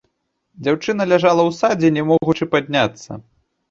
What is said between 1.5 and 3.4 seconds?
ў садзе, не могучы падняцца.